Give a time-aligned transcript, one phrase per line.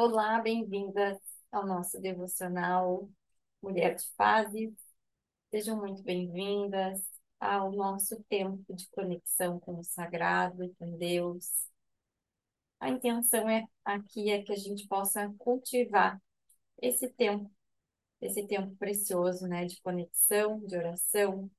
[0.00, 1.18] Olá, bem-vindas
[1.50, 3.10] ao nosso devocional
[3.60, 4.72] Mulher de Fases.
[5.50, 7.02] Sejam muito bem-vindas
[7.40, 11.68] ao nosso tempo de conexão com o sagrado, com Deus.
[12.78, 16.22] A intenção é aqui é que a gente possa cultivar
[16.80, 17.50] esse tempo,
[18.20, 21.50] esse tempo precioso, né, de conexão, de oração,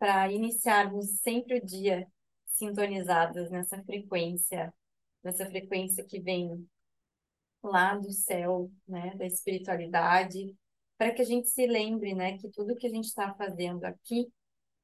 [0.00, 2.08] para iniciarmos sempre o dia
[2.44, 4.74] sintonizadas nessa frequência,
[5.22, 6.68] nessa frequência que vem
[7.62, 10.54] lá do céu, né, da espiritualidade,
[10.96, 14.32] para que a gente se lembre, né, que tudo que a gente está fazendo aqui,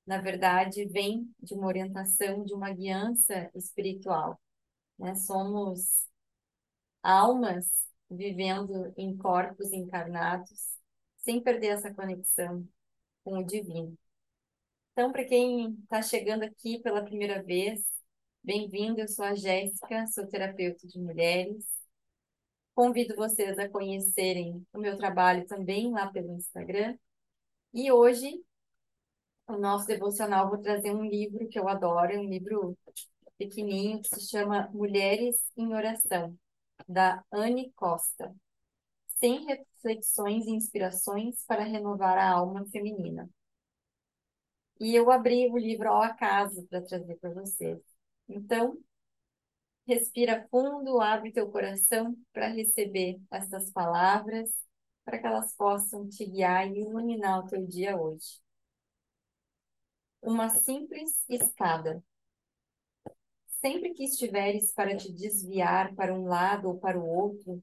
[0.07, 4.41] na verdade, vem de uma orientação, de uma guiança espiritual,
[4.99, 5.15] né?
[5.15, 6.07] Somos
[7.03, 7.67] almas
[8.11, 10.77] vivendo em corpos encarnados,
[11.19, 12.69] sem perder essa conexão
[13.25, 13.97] com o divino.
[14.93, 17.83] Então, para quem está chegando aqui pela primeira vez,
[18.43, 19.01] bem-vindo.
[19.01, 21.67] Eu sou a Jéssica, sou terapeuta de mulheres
[22.75, 26.99] Convido vocês a conhecerem o meu trabalho também lá pelo Instagram.
[27.73, 28.45] E hoje,
[29.47, 32.77] o nosso devocional, vou trazer um livro que eu adoro, um livro
[33.39, 36.37] pequenininho que se chama Mulheres em Oração,
[36.89, 38.35] da Anne Costa.
[39.21, 43.29] 100 reflexões e inspirações para renovar a alma feminina.
[44.81, 47.79] E eu abri o livro ao acaso para trazer para vocês.
[48.29, 48.77] Então,
[49.87, 54.51] Respira fundo, abre teu coração para receber essas palavras,
[55.05, 58.41] para que elas possam te guiar e iluminar o teu dia hoje.
[60.23, 62.03] Uma simples escada.
[63.61, 67.63] Sempre que estiveres para te desviar para um lado ou para o outro,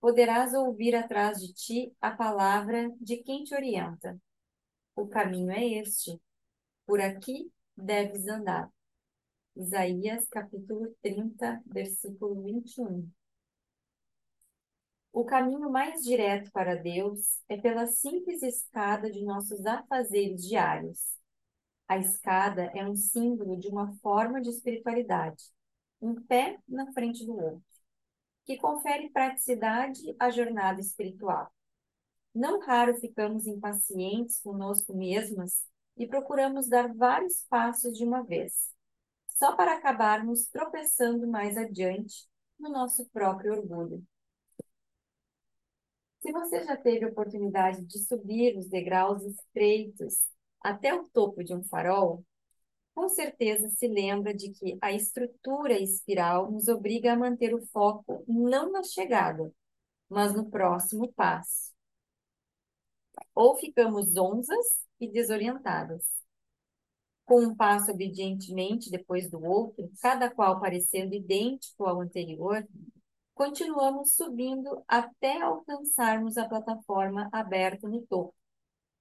[0.00, 4.18] poderás ouvir atrás de ti a palavra de quem te orienta.
[4.96, 6.20] O caminho é este.
[6.86, 8.70] Por aqui deves andar.
[9.56, 13.10] Isaías capítulo 30, versículo 21.
[15.10, 21.16] O caminho mais direto para Deus é pela simples escada de nossos afazeres diários.
[21.88, 25.44] A escada é um símbolo de uma forma de espiritualidade,
[26.02, 27.64] um pé na frente do outro,
[28.44, 31.50] que confere praticidade à jornada espiritual.
[32.34, 35.64] Não raro ficamos impacientes conosco mesmas
[35.96, 38.75] e procuramos dar vários passos de uma vez
[39.36, 42.26] só para acabarmos tropeçando mais adiante
[42.58, 44.02] no nosso próprio orgulho.
[46.20, 50.26] Se você já teve a oportunidade de subir os degraus estreitos
[50.60, 52.24] até o topo de um farol,
[52.94, 58.24] com certeza se lembra de que a estrutura espiral nos obriga a manter o foco
[58.26, 59.52] não na chegada,
[60.08, 61.74] mas no próximo passo.
[63.34, 66.16] Ou ficamos onzas e desorientadas
[67.26, 72.66] com um passo obedientemente depois do outro, cada qual parecendo idêntico ao anterior,
[73.34, 78.34] continuamos subindo até alcançarmos a plataforma aberta no topo,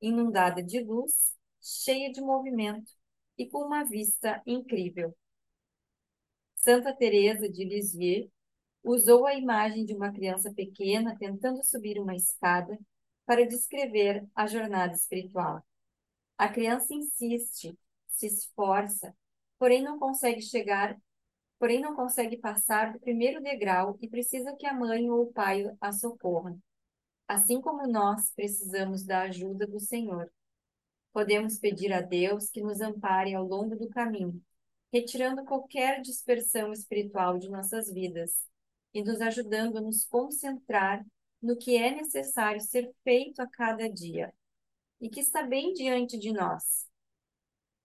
[0.02, 2.92] inundada de luz, cheia de movimento
[3.38, 5.16] e com uma vista incrível.
[6.56, 8.30] Santa Teresa de Lisieux
[8.84, 12.78] usou a imagem de uma criança pequena tentando subir uma escada
[13.26, 15.64] para descrever a jornada espiritual.
[16.38, 17.78] A criança insiste,
[18.16, 19.16] se esforça,
[19.60, 20.98] porém não consegue chegar,
[21.60, 25.66] porém não consegue passar do primeiro degrau e precisa que a mãe ou o pai
[25.80, 26.60] a socorram.
[27.28, 30.32] Assim como nós precisamos da ajuda do Senhor.
[31.12, 34.42] Podemos pedir a Deus que nos ampare ao longo do caminho,
[34.92, 38.46] retirando qualquer dispersão espiritual de nossas vidas
[38.94, 41.06] e nos ajudando a nos concentrar
[41.42, 44.34] no que é necessário ser feito a cada dia
[45.00, 46.88] e que está bem diante de nós,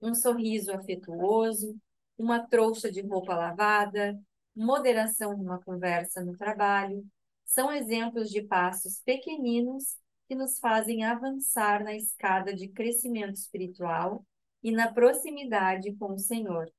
[0.01, 1.77] um sorriso afetuoso,
[2.17, 4.19] uma trouxa de roupa lavada,
[4.55, 7.05] moderação numa conversa no trabalho,
[7.45, 9.97] são exemplos de passos pequeninos
[10.29, 14.25] que nos fazem avançar na escada de crescimento espiritual
[14.63, 16.71] e na proximidade com o Senhor.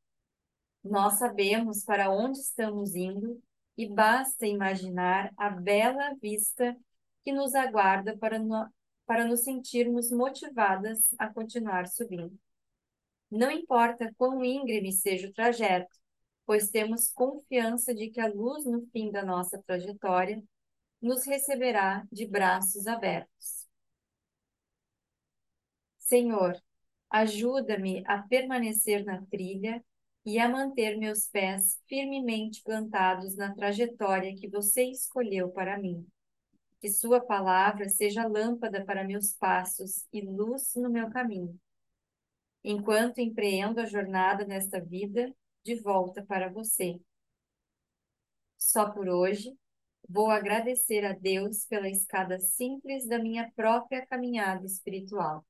[0.84, 3.42] Nós sabemos para onde estamos indo
[3.78, 6.76] e basta imaginar a bela vista
[7.24, 8.68] que nos aguarda para, no,
[9.06, 12.38] para nos sentirmos motivadas a continuar subindo.
[13.32, 15.98] Não importa quão íngreme seja o trajeto,
[16.46, 20.44] pois temos confiança de que a luz no fim da nossa trajetória
[21.02, 23.66] nos receberá de braços abertos.
[25.98, 26.62] Senhor,
[27.10, 29.82] ajuda-me a permanecer na trilha
[30.26, 36.06] e a manter meus pés firmemente plantados na trajetória que você escolheu para mim.
[36.82, 41.58] Que Sua palavra seja lâmpada para meus passos e luz no meu caminho
[42.64, 47.00] enquanto empreendo a jornada nesta vida de volta para você.
[48.58, 49.56] Só por hoje,
[50.14, 55.46] Vou agradecer a Deus pela escada simples da minha própria caminhada espiritual.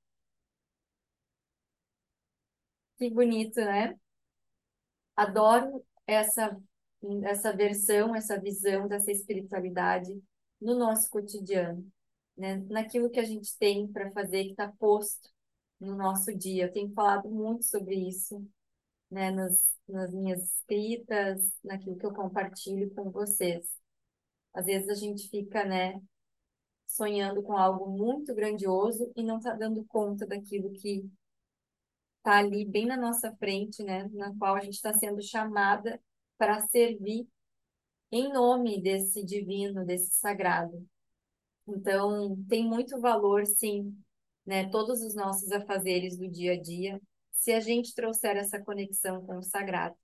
[2.98, 4.00] Que bonito, né?
[5.16, 6.56] Adoro essa
[7.25, 10.22] essa versão, essa visão dessa espiritualidade
[10.62, 11.92] no nosso cotidiano,
[12.38, 12.58] né?
[12.69, 15.31] Naquilo que a gente tem para fazer que está posto
[15.81, 16.66] no nosso dia.
[16.66, 18.48] Eu tenho falado muito sobre isso,
[19.10, 19.31] né?
[19.31, 23.68] Nas, nas minhas escritas, naquilo que eu compartilho com vocês.
[24.54, 26.01] Às vezes a gente fica, né?
[26.88, 31.10] Sonhando com algo muito grandioso e não está dando conta daquilo que
[32.18, 34.07] está ali bem na nossa frente, né?
[34.13, 36.00] Na qual a gente está sendo chamada
[36.38, 37.27] para servir
[38.12, 40.86] em nome desse divino, desse sagrado.
[41.68, 43.95] Então, tem muito valor, sim,
[44.45, 44.69] né?
[44.69, 47.01] Todos os nossos afazeres do dia a dia,
[47.31, 49.95] se a gente trouxer essa conexão com o sagrado.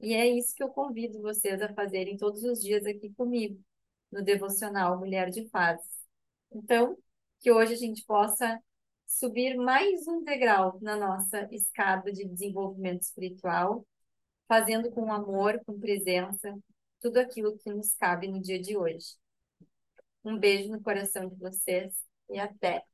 [0.00, 3.60] E é isso que eu convido vocês a fazerem todos os dias aqui comigo,
[4.10, 5.80] no devocional Mulher de Paz.
[6.52, 6.96] Então,
[7.40, 8.60] que hoje a gente possa
[9.06, 13.86] subir mais um degrau na nossa escada de desenvolvimento espiritual,
[14.48, 16.54] fazendo com amor, com presença,
[17.00, 19.16] tudo aquilo que nos cabe no dia de hoje.
[20.24, 21.94] Um beijo no coração de vocês
[22.30, 22.91] e até!